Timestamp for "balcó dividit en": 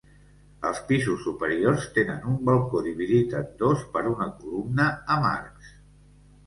2.49-3.47